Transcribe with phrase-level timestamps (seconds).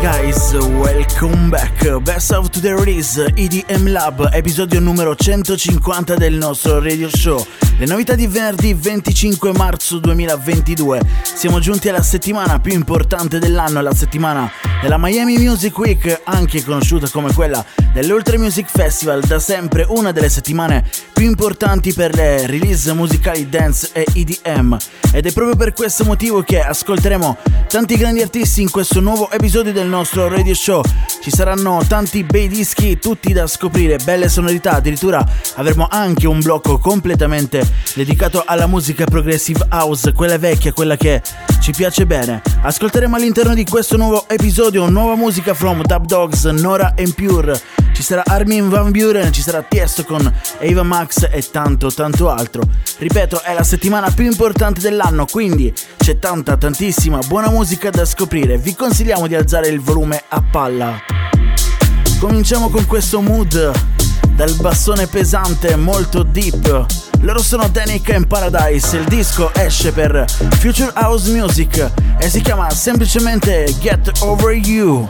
[0.00, 1.98] guys, welcome back.
[1.98, 7.44] Best of Today Release EDM Lab, episodio numero 150 del nostro radio show.
[7.76, 11.00] Le novità di venerdì 25 marzo 2022.
[11.22, 14.50] Siamo giunti alla settimana più importante dell'anno, la settimana
[14.80, 20.28] della Miami Music Week, anche conosciuta come quella dell'Ultra Music Festival, da sempre una delle
[20.28, 24.76] settimane più importanti per le release musicali dance e EDM.
[25.12, 29.72] Ed è proprio per questo motivo che ascolteremo tanti grandi artisti in questo nuovo episodio
[29.72, 30.82] del nostro radio show.
[31.20, 35.22] Ci saranno tanti bei dischi, tutti da scoprire, belle sonorità, addirittura
[35.56, 37.62] avremo anche un blocco completamente
[37.94, 41.20] dedicato alla musica progressive house, quella vecchia, quella che
[41.60, 42.40] ci piace bene.
[42.62, 47.60] Ascolteremo all'interno di questo nuovo episodio nuova musica from Dub Dogs, Nora and Pure.
[47.92, 52.62] Ci sarà Armin Van Buren, ci sarà Tiesto con Eva Max e tanto tanto altro.
[52.96, 58.56] Ripeto, è la settimana più importante dell'anno, quindi c'è tanta tantissima buona musica da scoprire.
[58.56, 61.09] Vi consigliamo di alzare il volume a palla.
[62.18, 63.72] Cominciamo con questo mood
[64.30, 66.86] dal bassone pesante molto deep.
[67.20, 70.24] Loro sono Danica in Paradise, il disco esce per
[70.58, 75.08] Future House Music e si chiama semplicemente Get Over You.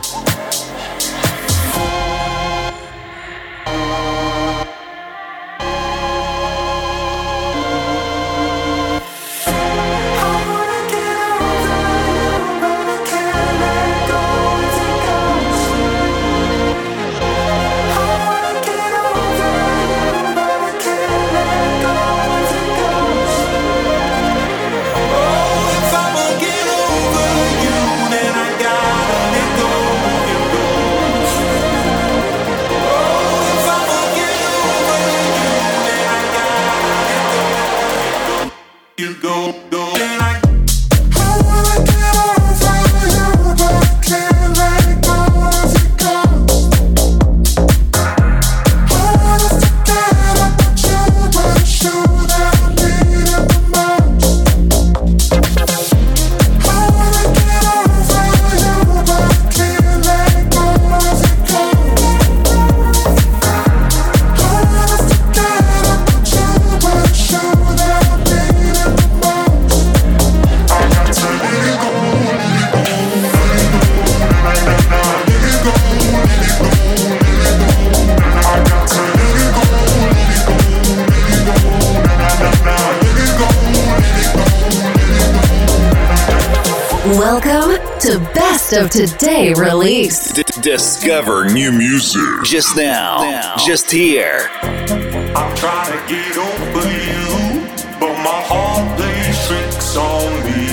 [88.91, 90.33] Today release.
[90.33, 92.21] D- discover new music.
[92.43, 93.55] Just now.
[93.55, 94.49] Just here.
[94.61, 97.61] I'm trying to get over you,
[98.01, 100.67] but my heart plays tricks on me.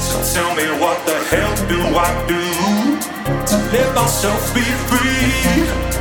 [0.00, 2.40] So tell me what the hell do I do
[3.48, 5.91] to let myself be free?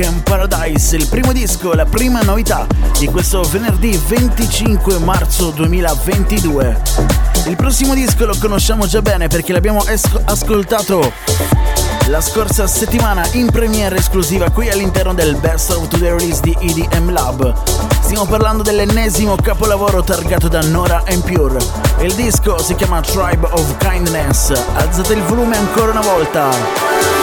[0.00, 2.66] And Paradise, il primo disco, la prima novità
[2.98, 6.80] di questo venerdì 25 marzo 2022.
[7.46, 11.12] Il prossimo disco lo conosciamo già bene perché l'abbiamo es- ascoltato
[12.06, 17.10] la scorsa settimana in premiere esclusiva qui all'interno del Best of Today Release di EDM
[17.10, 17.54] Lab.
[18.00, 21.58] Stiamo parlando dell'ennesimo capolavoro targato da Nora Pure.
[22.00, 24.52] Il disco si chiama Tribe of Kindness.
[24.74, 27.17] Alzate il volume ancora una volta.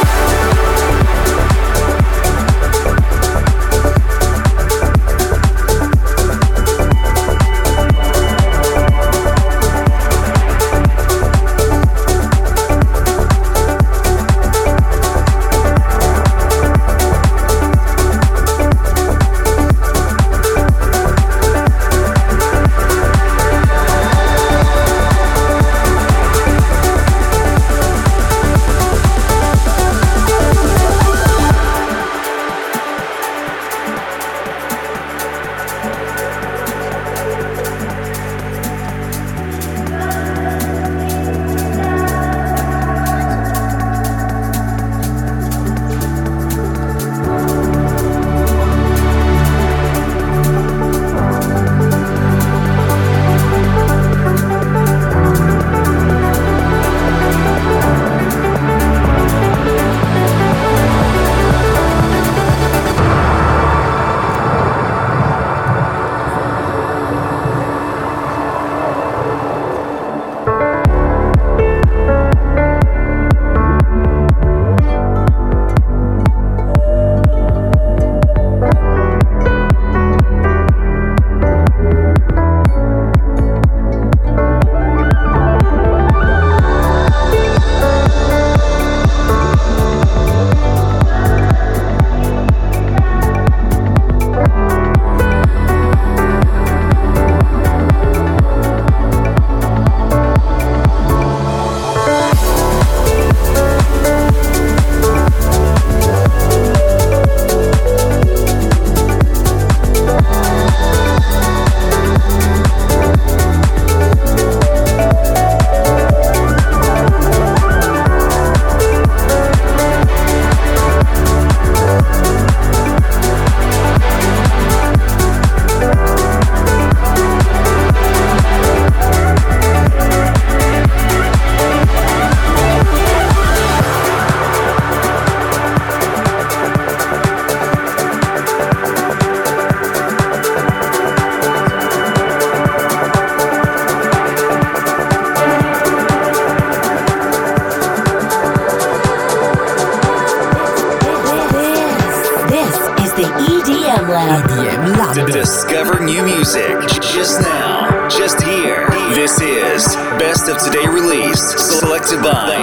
[162.07, 162.54] to buy.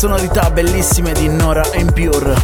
[0.00, 2.34] sonorità bellissime di Nora Impure.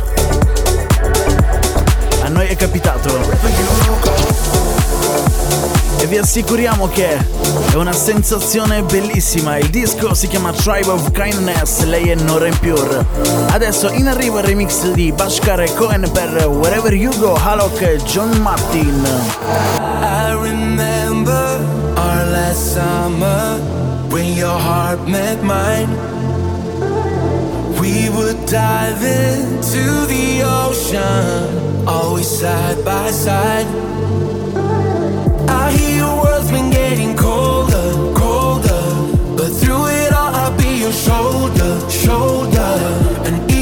[2.22, 3.08] A noi è capitato.
[5.98, 9.56] E vi assicuriamo che è una sensazione bellissima.
[9.56, 13.06] Il disco si chiama Tribe of Kindness, lei è Nora Impure.
[13.48, 17.96] Adesso in arrivo il remix di Bashkar e Cohen per Wherever You Go, Halok e
[18.04, 19.02] John Martin.
[20.02, 21.58] I remember
[21.96, 23.58] our last summer
[24.10, 26.05] when your heart met mine.
[27.96, 33.66] we would dive into the ocean, always side by side.
[35.48, 38.84] I hear your world's been getting colder, colder,
[39.36, 42.72] but through it all, I'll be your shoulder, shoulder,
[43.26, 43.55] and.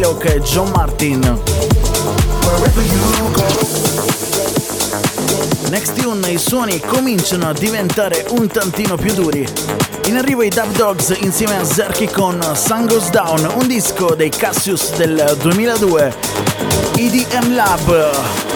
[0.00, 1.20] J-Lock e John Martin.
[5.68, 9.46] Next tune i suoni cominciano a diventare un tantino più duri.
[10.06, 14.30] In arrivo i Dub Dogs insieme a Zerky con Sun Goes Down, un disco dei
[14.30, 16.14] Cassius del 2002.
[16.96, 18.49] EDM Lab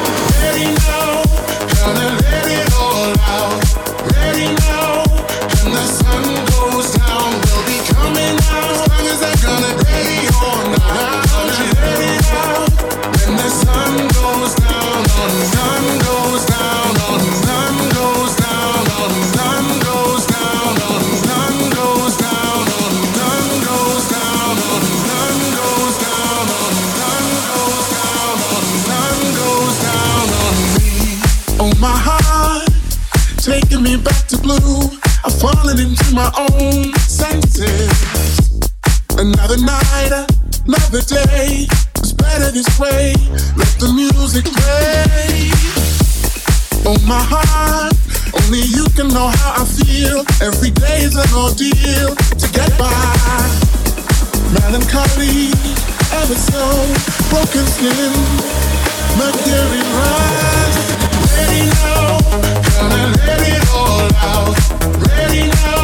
[36.14, 37.90] my own senses.
[39.18, 40.12] Another night,
[40.64, 41.66] another day.
[41.99, 43.14] It's better this way.
[43.59, 45.50] Let the music play.
[46.87, 47.94] Oh my heart,
[48.38, 50.23] only you can know how I feel.
[50.40, 52.94] Every day is an ordeal to get by.
[54.54, 55.50] Melancholy,
[56.14, 56.62] ever so
[57.26, 58.14] broken skin,
[59.18, 60.78] mercury rise.
[61.35, 62.23] Ready now,
[62.78, 64.54] gonna let it all out.
[65.11, 65.83] Ready now,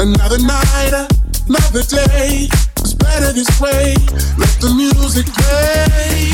[0.00, 1.08] Another night,
[1.46, 2.48] another day.
[2.78, 3.94] It's better this way.
[4.38, 6.32] Let the music play.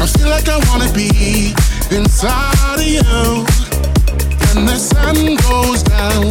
[0.00, 1.52] I feel like I wanna be
[1.90, 3.44] inside of you.
[4.54, 6.30] When the sun goes down.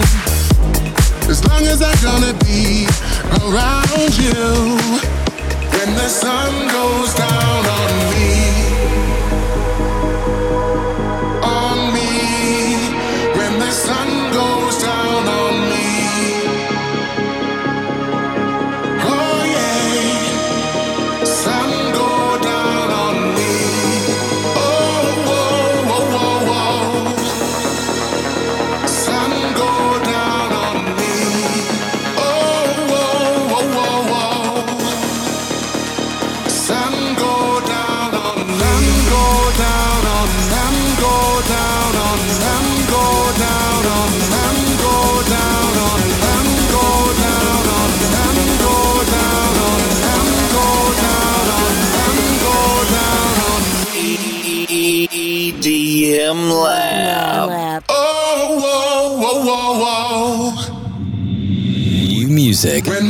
[1.29, 2.87] As long as I'm gonna be
[3.43, 4.79] around you.
[5.75, 8.36] When the sun goes down on me.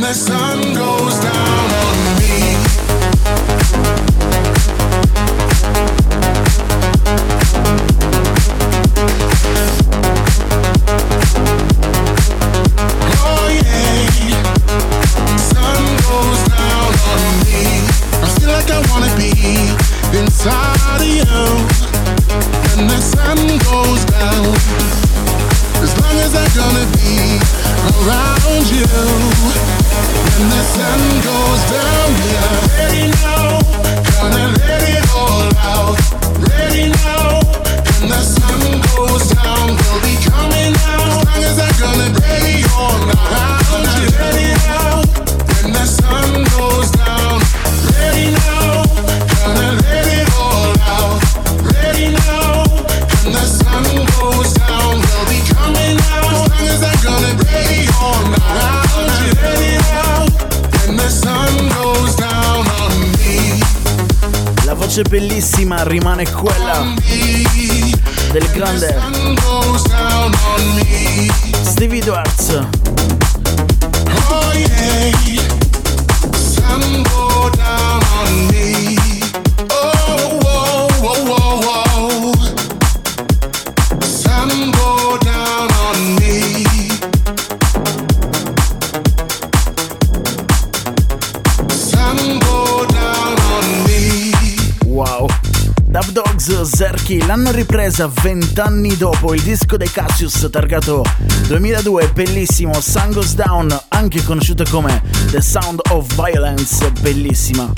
[0.08, 0.67] The sun
[65.58, 66.94] bellissima rimane quella
[68.30, 68.96] del grande
[71.62, 72.66] Stevie Edwards.
[97.38, 101.04] L'hanno ripresa vent'anni dopo il disco dei Cassius targato
[101.46, 107.72] 2002, bellissimo, Sun Goes Down, anche conosciuto come The Sound of Violence, bellissima.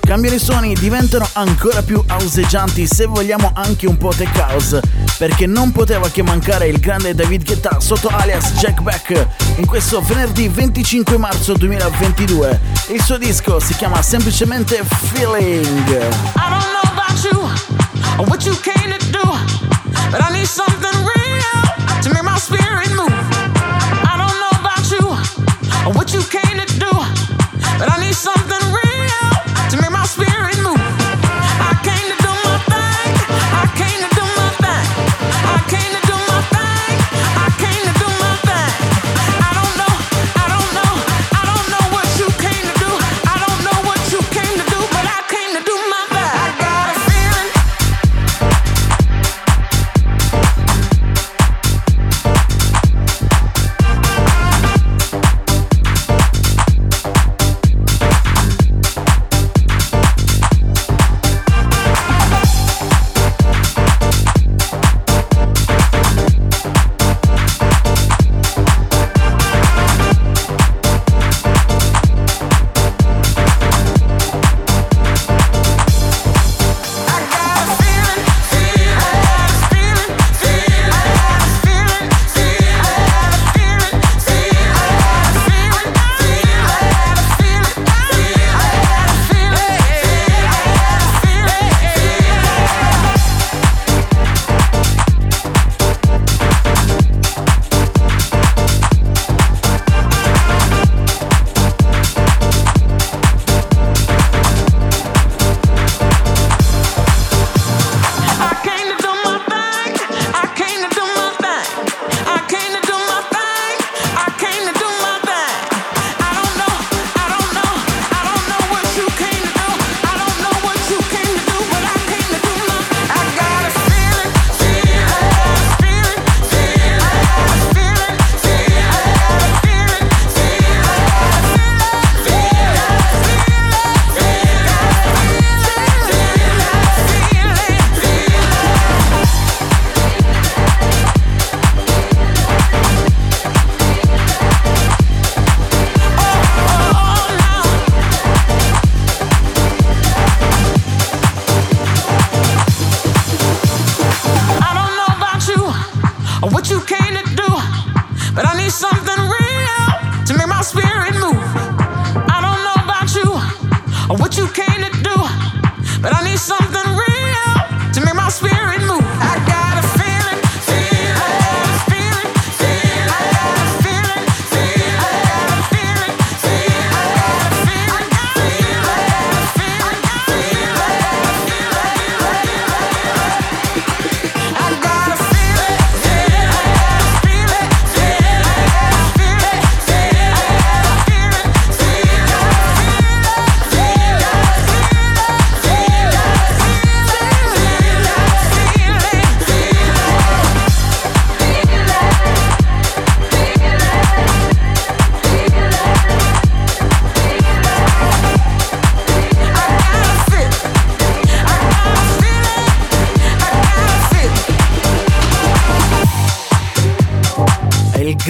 [0.00, 4.82] Cambiano i suoni, diventano ancora più houseggianti, se vogliamo anche un po' tech house,
[5.16, 9.26] perché non poteva che mancare il grande David Guetta sotto alias Jack Beck
[9.56, 12.60] in questo venerdì 25 marzo 2022.
[12.88, 15.64] Il suo disco si chiama semplicemente Feeling.
[15.64, 17.76] I don't know about you
[18.28, 18.75] what you do,
[20.10, 23.12] but I need something real to make my spirit move.
[24.04, 25.04] I don't know about you
[25.86, 26.35] or what you came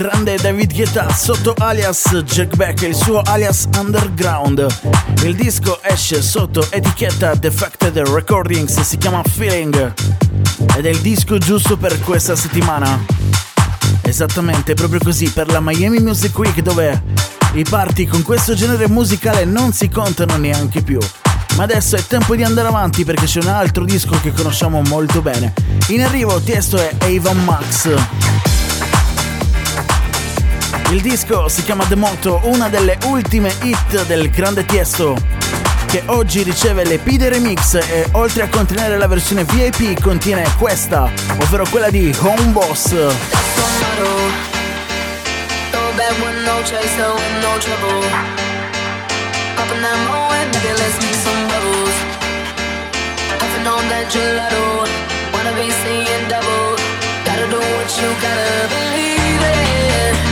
[0.08, 4.64] grande David Guetta sotto alias Jack Beck e il suo alias Underground.
[5.24, 9.94] Il disco esce sotto etichetta Defected Recordings, si chiama Feeling
[10.76, 13.04] ed è il disco giusto per questa settimana.
[14.02, 17.02] Esattamente, proprio così, per la Miami Music Week dove
[17.54, 21.00] i party con questo genere musicale non si contano neanche più.
[21.56, 25.20] Ma adesso è tempo di andare avanti perché c'è un altro disco che conosciamo molto
[25.20, 25.52] bene.
[25.88, 28.55] In arrivo Tiesto è Avon Max.
[30.90, 35.16] Il disco si chiama The Moto, una delle ultime hit del grande Tiesto,
[35.86, 41.10] che oggi riceve le Pide Remix e oltre a contenere la versione VIP contiene questa,
[41.40, 42.94] ovvero quella di Home Boss.
[55.32, 56.76] Wanna be seeing double.
[57.24, 60.25] Gotta do what you gotta believe it.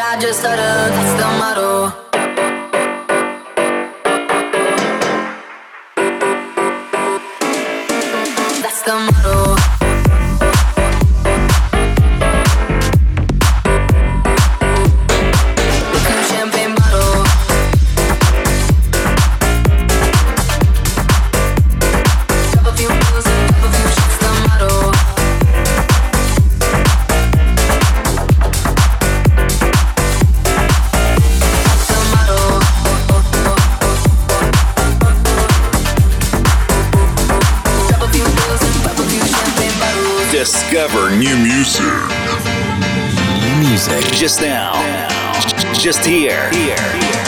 [0.00, 0.62] I just stutter?
[0.62, 2.17] That's the motto.
[41.18, 41.82] New music.
[43.42, 44.04] New music.
[44.12, 44.72] Just now.
[45.74, 46.48] Just here.
[46.50, 46.76] Here.
[46.76, 47.27] Up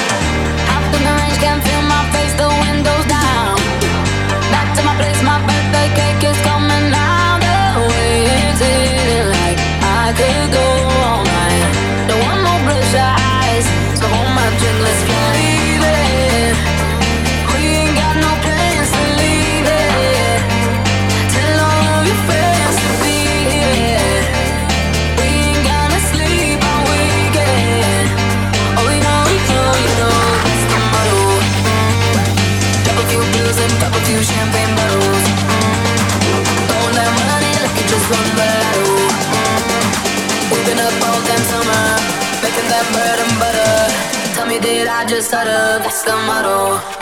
[44.90, 45.82] I just stutter?
[45.82, 46.99] That's the motto.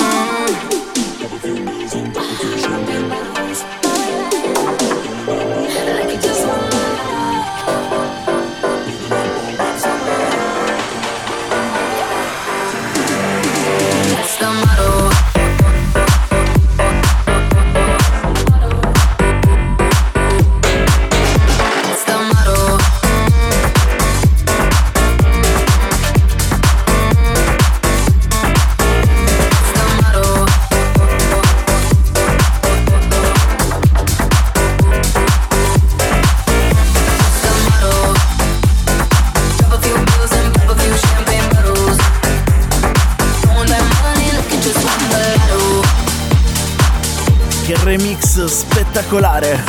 [48.99, 49.63] Spettacolare!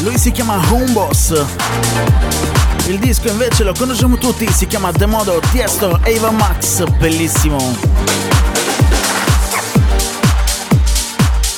[0.00, 1.44] Lui si chiama Homeboss.
[2.86, 7.76] Il disco invece lo conosciamo tutti, si chiama The Modo Tiesto Ava Max, bellissimo.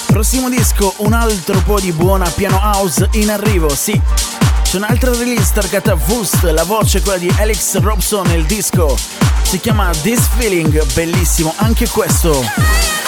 [0.07, 3.99] Prossimo disco, un altro po' di buona piano house in arrivo, sì.
[4.65, 8.95] C'è un'altra release targata Vust, la voce è quella di Alex Robson, il disco
[9.43, 13.04] si chiama This Feeling, bellissimo anche questo.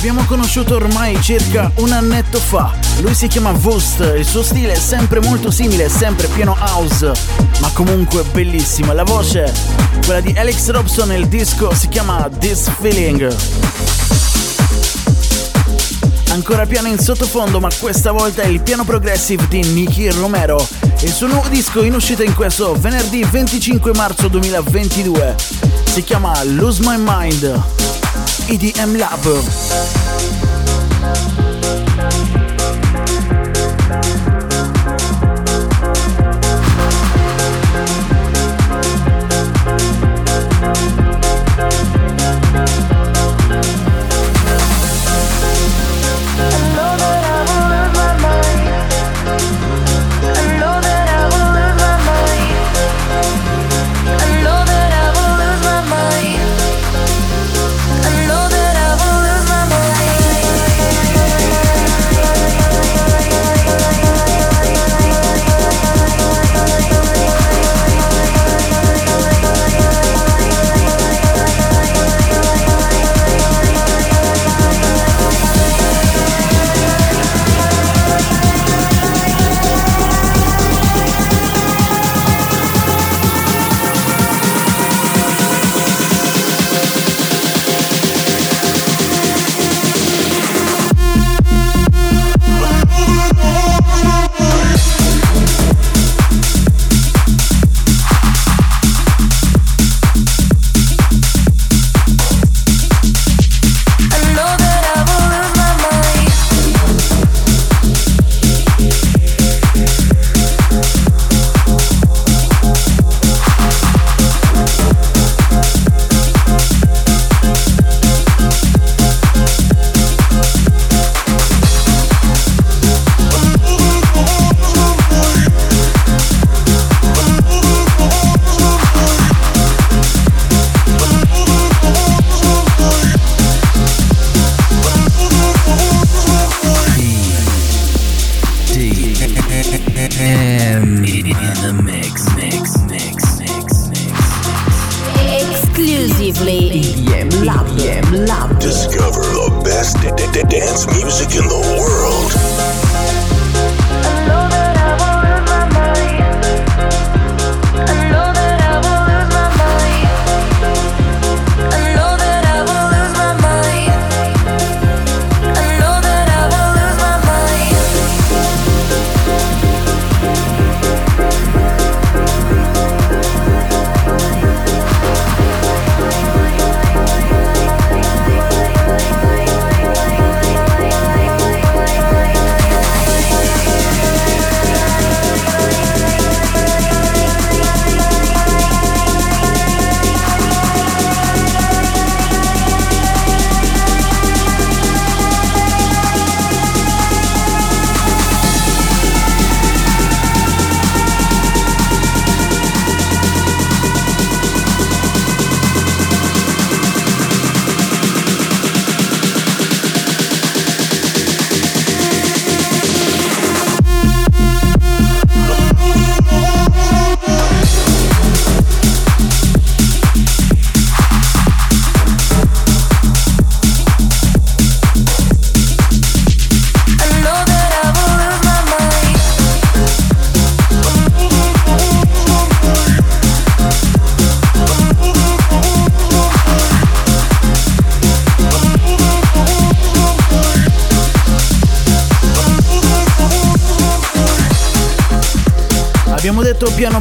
[0.00, 2.72] Abbiamo conosciuto ormai circa un annetto fa.
[3.00, 7.12] Lui si chiama Vust, il suo stile è sempre molto simile, sempre pieno house,
[7.60, 8.94] ma comunque bellissimo.
[8.94, 9.52] La voce,
[10.06, 13.36] quella di Alex Robson, il disco si chiama This Feeling.
[16.30, 20.66] Ancora piano in sottofondo, ma questa volta è il piano progressive di Nicky Romero.
[21.02, 25.36] Il suo nuovo disco in uscita in questo venerdì 25 marzo 2022
[25.84, 27.79] si chiama Lose My Mind.
[28.50, 30.49] EDM Lab.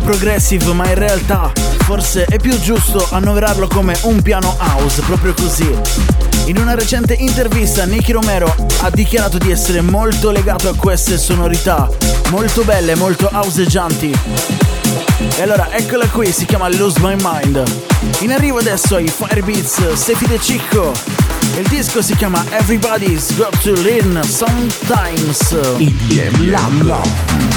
[0.09, 1.51] Progressive, ma in realtà
[1.83, 5.69] forse è più giusto annoverarlo come un piano house, proprio così.
[6.45, 8.51] In una recente intervista Nicky Romero
[8.81, 11.87] ha dichiarato di essere molto legato a queste sonorità,
[12.31, 14.11] molto belle, molto houseggianti.
[15.37, 17.63] E allora eccola qui, si chiama Lose My Mind.
[18.21, 20.91] In arrivo adesso ai Firebeats Sefi De Cicco.
[21.55, 25.51] Il disco si chiama Everybody's Got to Learn Sometimes.
[25.77, 27.48] EDM Lab.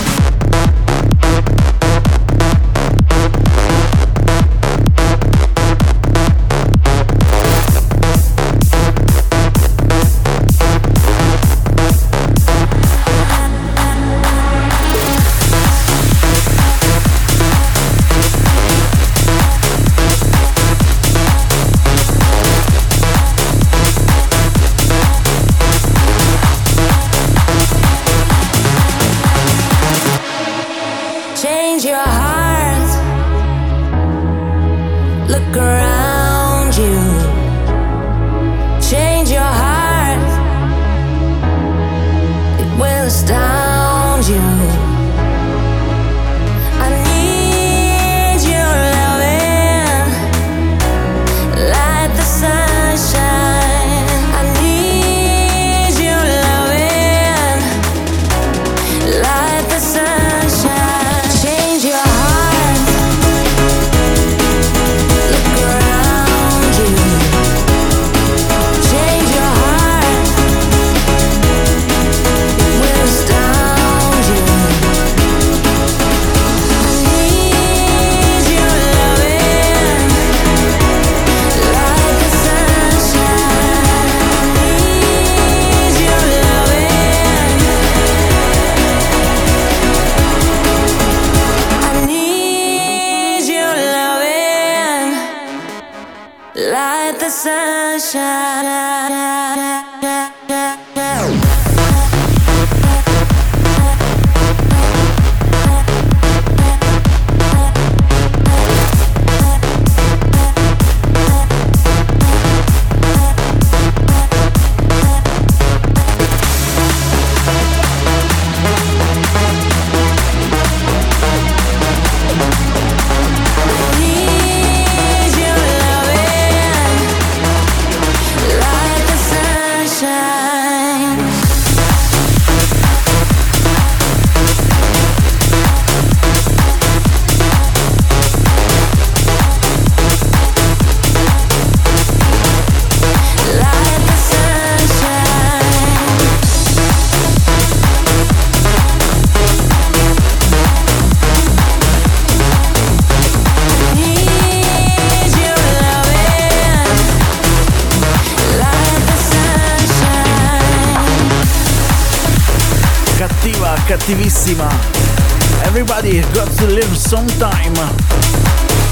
[167.22, 167.94] Long Time.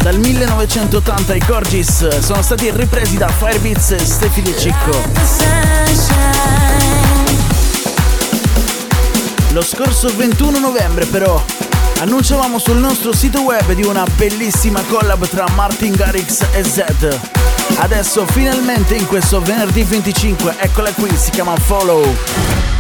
[0.03, 5.03] Dal 1980 i Corgis sono stati ripresi da Firebeats e Steffi Stefili Cicco.
[9.53, 11.43] Lo scorso 21 novembre però
[11.99, 17.21] annunciavamo sul nostro sito web di una bellissima collab tra Martin Garrix e Zed.
[17.79, 22.80] Adesso finalmente in questo venerdì 25 eccola qui, si chiama Follow.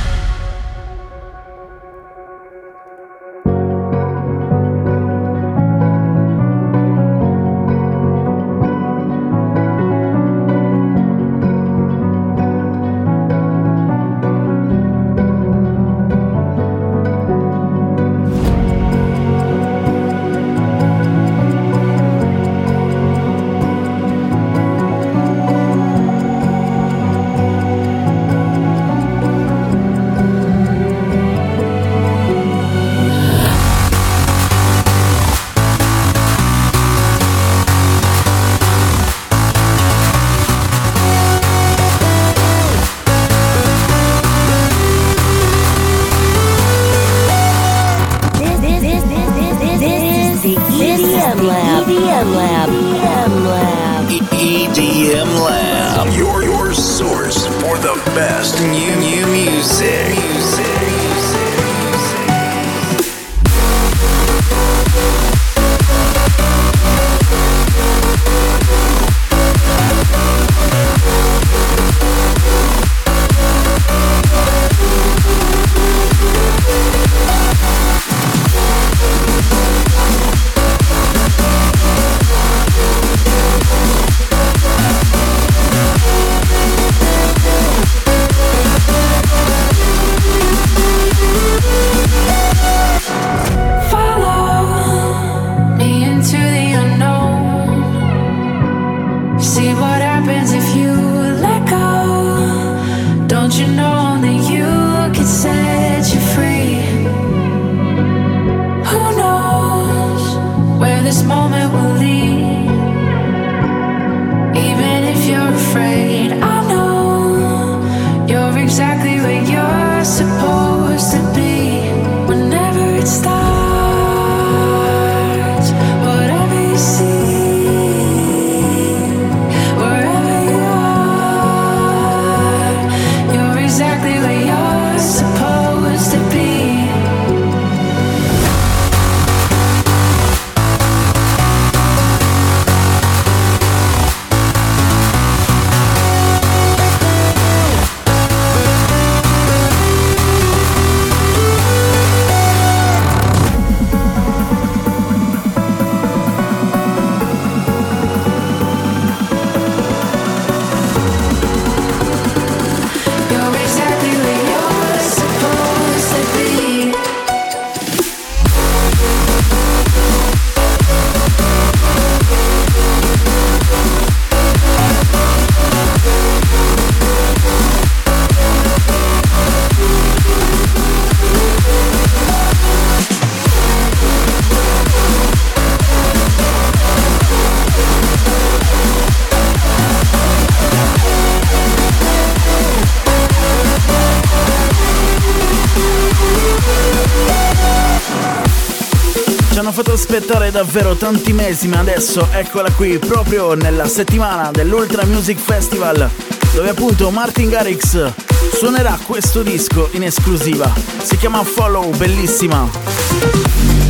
[200.51, 206.11] Davvero tanti mesi, ma adesso eccola qui, proprio nella settimana dell'Ultra Music Festival,
[206.53, 208.12] dove appunto Martin Garrix
[208.53, 210.72] suonerà questo disco in esclusiva.
[211.03, 213.89] Si chiama Follow, bellissima.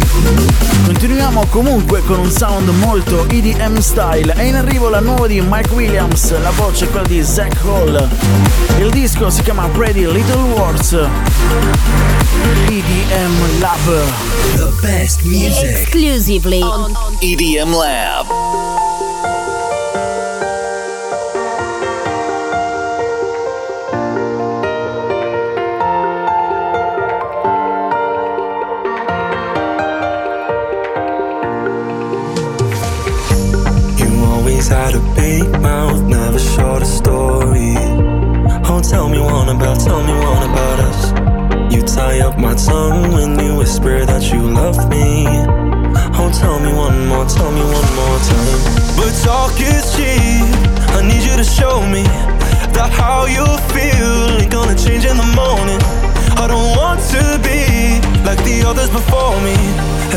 [0.85, 4.33] Continuiamo comunque con un sound molto EDM style.
[4.33, 8.09] È in arrivo la nuova di Mike Williams, la voce è quella di Zach Hall.
[8.79, 10.93] Il disco si chiama Pretty Little Words.
[12.69, 14.03] EDM Lab.
[14.57, 15.71] The best music.
[15.71, 18.50] Exclusively on EDM Lab.
[44.33, 45.27] You love me.
[46.15, 48.61] Oh, tell me one more, tell me one more time.
[48.97, 50.47] But talk is cheap.
[50.95, 52.05] I need you to show me
[52.77, 55.81] that how you feel ain't gonna change in the morning.
[56.39, 59.57] I don't want to be like the others before me.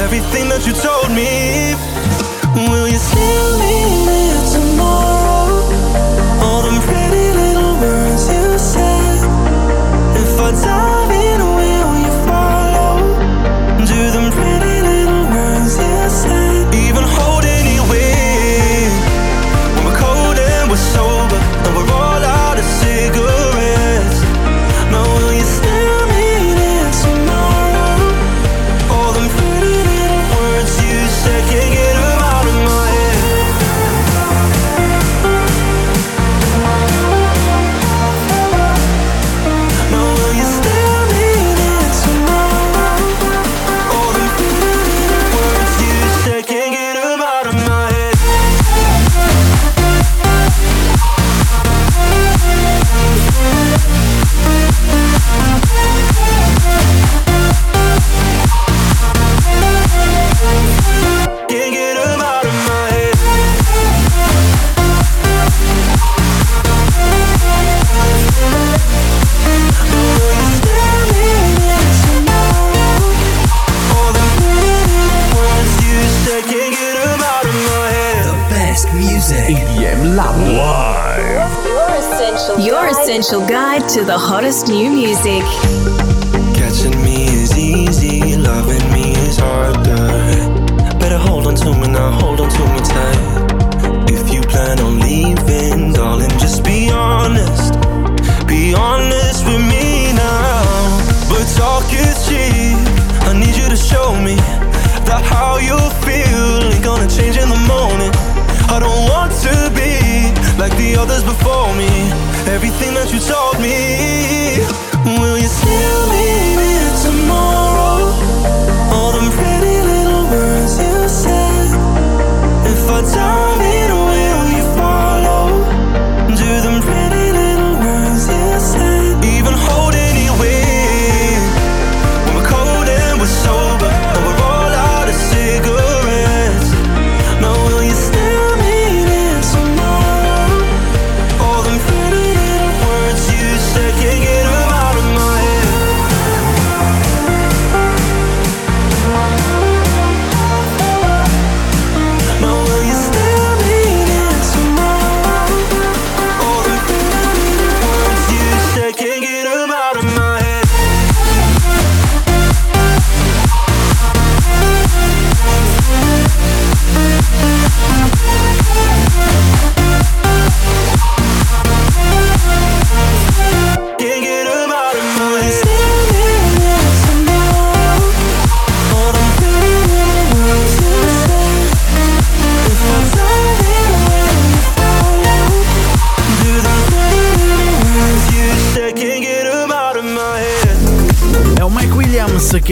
[0.06, 1.74] Everything that you told me.
[2.70, 5.58] Will you still mean it tomorrow?
[6.46, 9.20] All them pretty little words you said.
[10.22, 11.03] If I dive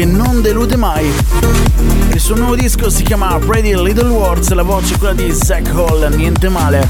[0.01, 1.13] che non delude mai.
[2.11, 5.67] Il suo nuovo disco si chiama Pretty Little Words, la voce è quella di Zach
[5.75, 6.87] Hall, niente male.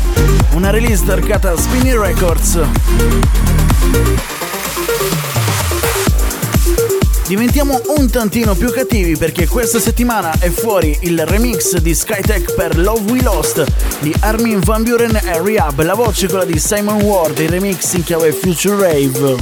[0.53, 2.62] Una release targata Spinning Records.
[7.28, 12.78] Diventiamo un tantino più cattivi perché questa settimana è fuori il remix di Skytech per
[12.78, 13.66] Love We Lost
[13.99, 17.91] di Armin Van Buren e Rehab, la voce è quella di Simon Ward, il remix
[17.91, 19.36] in chiave Future Rave.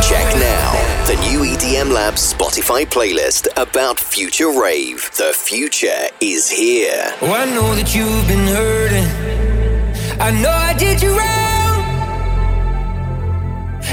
[0.00, 5.10] Check now the new EDM Lab Spotify playlist about future rave.
[5.16, 7.02] The future is here.
[7.20, 9.10] Oh, I know that you've been hurting.
[10.20, 11.82] I know I did you wrong.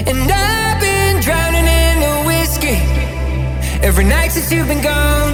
[0.06, 2.78] And I've been drowning in the whiskey
[3.82, 5.34] every night since you've been gone.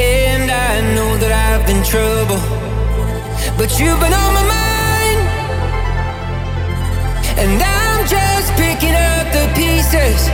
[0.00, 2.42] And I know that I've been trouble,
[3.56, 5.20] but you've been on my mind.
[7.38, 7.62] And
[8.02, 10.26] I'm just picking up the pieces,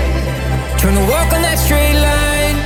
[0.80, 2.56] trying to walk on that straight line.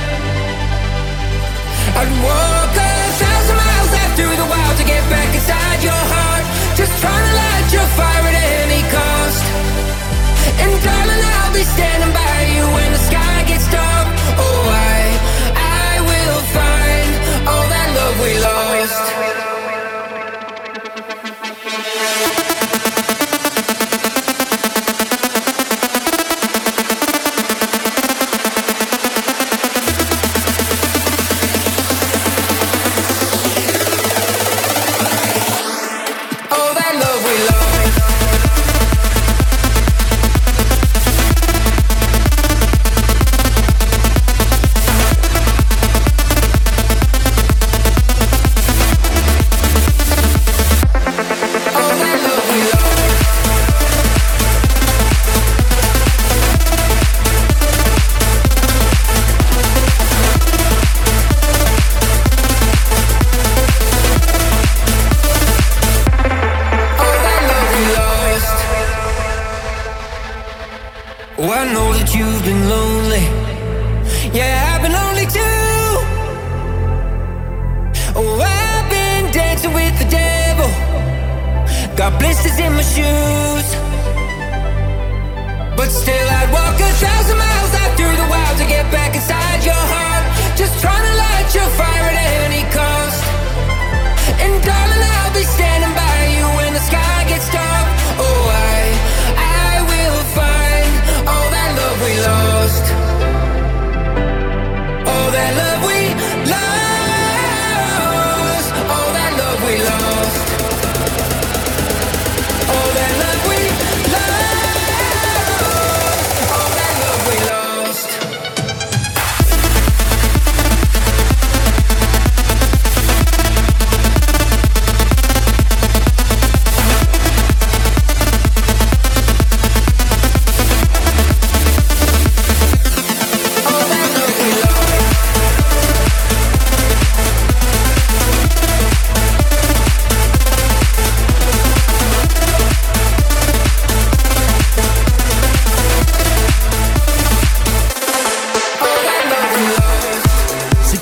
[1.99, 6.47] I'd walk a thousand miles out through the wild to get back inside your heart.
[6.79, 9.43] Just trying to light your fire at any cost.
[10.63, 14.07] And darling, I'll be standing by you when the sky gets dark.
[14.39, 15.03] Oh, I,
[15.83, 17.11] I will find
[17.43, 18.52] all that love we lost.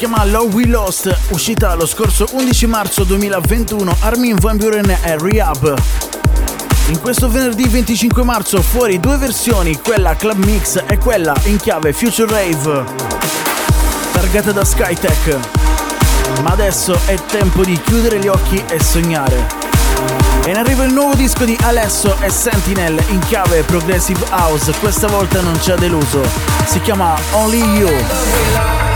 [0.08, 5.80] Chiama Love We Lost, uscita lo scorso 11 marzo 2021, Armin Van Buren e Rehab.
[6.88, 11.94] In questo venerdì 25 marzo fuori due versioni, quella Club Mix e quella in chiave
[11.94, 12.84] Future Rave,
[14.12, 15.38] targata da Skytech.
[16.42, 19.46] Ma adesso è tempo di chiudere gli occhi e sognare.
[20.46, 25.06] E in arriva il nuovo disco di Alesso e Sentinel in chiave Progressive House, questa
[25.06, 26.24] volta non ci ha deluso,
[26.66, 28.91] si chiama Only You.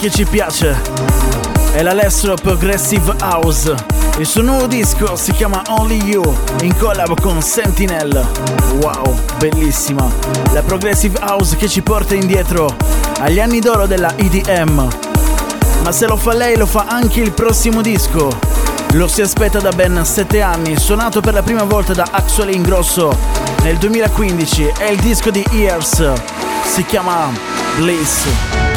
[0.00, 0.80] Che ci piace.
[1.72, 3.74] È l'Alessio Progressive House.
[4.16, 8.26] Il suo nuovo disco si chiama Only You in collab con Sentinel.
[8.80, 10.10] Wow, bellissima.
[10.52, 12.74] La Progressive House che ci porta indietro
[13.18, 14.88] agli anni d'oro della EDM.
[15.84, 18.30] Ma se lo fa lei lo fa anche il prossimo disco.
[18.92, 23.14] Lo si aspetta da ben 7 anni, suonato per la prima volta da Axel Ingrosso
[23.62, 24.72] nel 2015.
[24.78, 26.10] È il disco di Ears.
[26.64, 27.30] Si chiama
[27.76, 28.69] Bliss.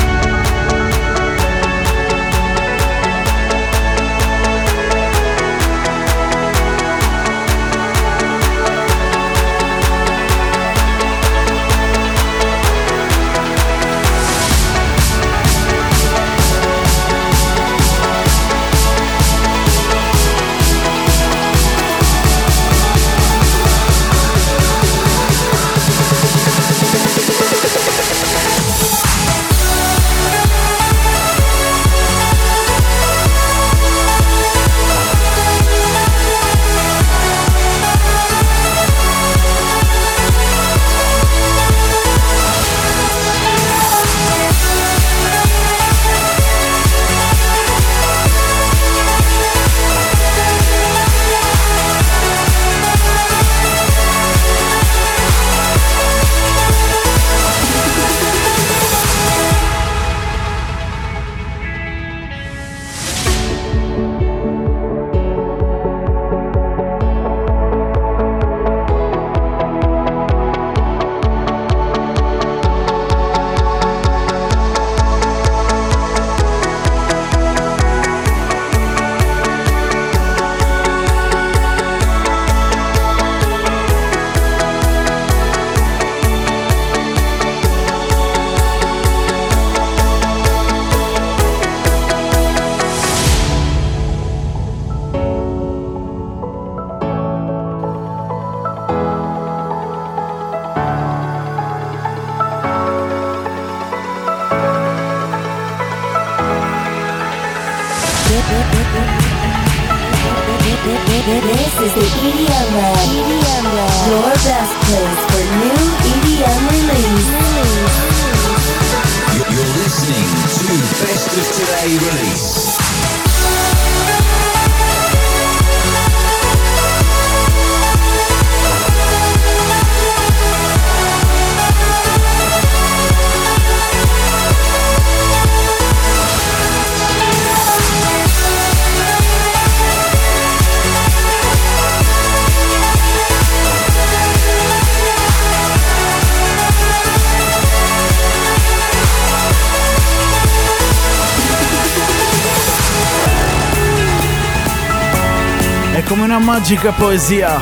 [156.64, 157.62] Magica poesia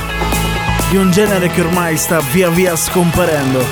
[0.91, 3.65] di un genere che ormai sta via via scomparendo.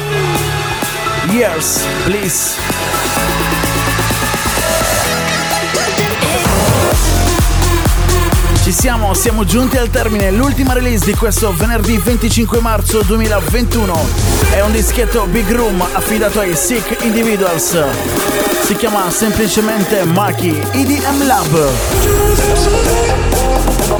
[1.30, 2.58] Years, please.
[8.64, 14.08] Ci siamo, siamo giunti al termine, l'ultima release di questo venerdì 25 marzo 2021
[14.50, 17.78] è un dischetto Big Room affidato ai Sick Individuals.
[18.64, 23.29] Si chiama semplicemente Maki EDM Lab.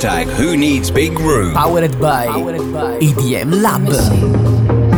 [0.00, 1.52] Hashtag Who Needs Big Room.
[1.52, 2.26] Powered by
[3.02, 4.89] EDM Lab.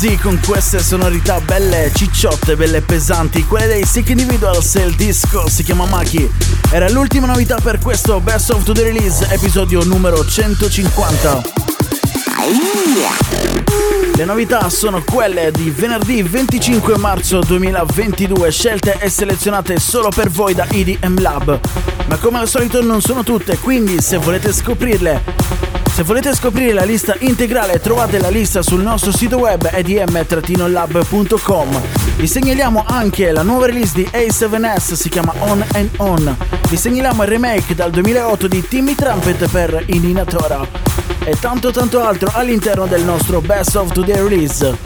[0.00, 5.48] Così con queste sonorità belle cicciotte, belle pesanti, quelle dei Sick Individuals e il disco
[5.48, 6.30] si chiama Maki.
[6.70, 11.42] Era l'ultima novità per questo Best of the Release, episodio numero 150.
[14.14, 20.54] Le novità sono quelle di venerdì 25 marzo 2022, scelte e selezionate solo per voi
[20.54, 21.58] da EDM Lab.
[22.06, 25.47] Ma come al solito non sono tutte, quindi se volete scoprirle
[25.98, 31.80] se volete scoprire la lista integrale trovate la lista sul nostro sito web edm-lab.com.
[32.14, 36.36] Vi segnaliamo anche la nuova release di A7S, si chiama On and On.
[36.68, 40.64] Vi segnaliamo il remake dal 2008 di Timmy Trumpet per Ininatora.
[41.24, 44.76] E tanto tanto altro all'interno del nostro Best of Today Release.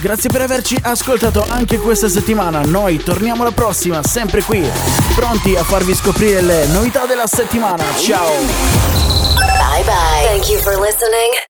[0.00, 2.62] Grazie per averci ascoltato anche questa settimana.
[2.62, 4.68] Noi torniamo la prossima, sempre qui,
[5.14, 7.84] pronti a farvi scoprire le novità della settimana.
[7.96, 9.05] Ciao!
[9.86, 10.24] Bye.
[10.26, 11.45] Thank you for listening